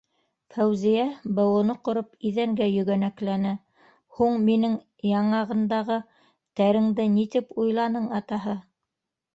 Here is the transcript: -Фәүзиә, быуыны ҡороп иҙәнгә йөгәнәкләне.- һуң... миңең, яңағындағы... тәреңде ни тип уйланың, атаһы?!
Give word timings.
-Фәүзиә, 0.53 1.03
быуыны 1.39 1.75
ҡороп 1.87 2.09
иҙәнгә 2.29 2.69
йөгәнәкләне.- 2.77 3.51
һуң... 4.19 4.41
миңең, 4.49 4.75
яңағындағы... 5.13 6.01
тәреңде 6.63 7.11
ни 7.21 7.29
тип 7.37 7.57
уйланың, 7.67 8.11
атаһы?! 8.23 8.61